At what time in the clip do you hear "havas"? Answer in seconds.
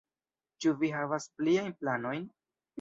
0.95-1.29